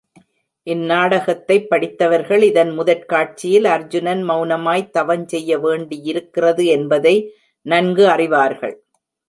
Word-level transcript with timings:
இந் 0.67 0.85
நாடகத்தைப் 0.85 1.69
படித்தவர்கள், 1.69 2.41
இதன் 2.41 2.69
முதற் 2.69 3.07
காட்சியில் 3.07 3.65
அர்ஜுனன் 3.65 4.29
மௌனமாய்த் 4.29 4.89
தவஞ் 4.89 5.25
செய்ய 5.25 5.59
வேண்டியிருக்கிறது 5.59 6.65
என்பதை 6.65 7.15
நன்கு 7.65 8.07
அறிவார்கள். 8.07 8.75